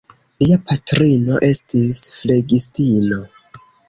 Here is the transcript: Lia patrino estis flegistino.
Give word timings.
Lia 0.43 0.55
patrino 0.69 1.37
estis 1.47 1.99
flegistino. 2.15 3.21